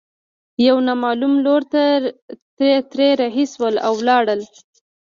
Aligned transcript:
يوه 0.67 0.81
نامعلوم 0.87 1.33
لور 1.45 1.61
ته 2.57 2.69
ترې 2.91 3.09
رهي 3.21 3.45
شول 3.53 3.75
او 3.85 3.93
ولاړل. 3.99 4.41